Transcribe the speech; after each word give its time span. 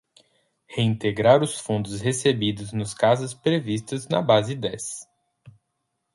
Reintegrar 0.67 1.43
os 1.43 1.59
fundos 1.59 2.01
recebidos 2.01 2.73
nos 2.73 2.91
casos 2.91 3.35
previstos 3.35 4.07
na 4.07 4.19
base 4.19 4.55
dez. 4.55 5.07